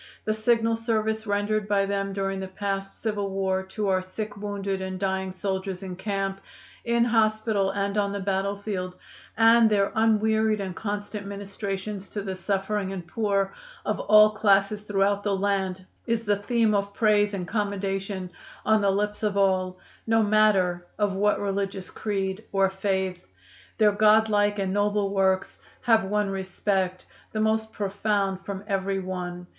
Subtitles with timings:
[0.25, 4.81] The signal service rendered by them during the past civil war to our sick, wounded
[4.81, 6.41] and dying soldiers in camp,
[6.83, 8.95] in hospital and on the battlefield,
[9.37, 13.53] and their unwearied and constant ministrations to the suffering and poor
[13.85, 18.31] of all classes throughout the land, is the theme of praise and commendation
[18.65, 19.77] on the lips of all,
[20.07, 23.27] no matter of what religious creed or faith.
[23.77, 29.45] "Their God like and noble works have won respect, the most profound from every one.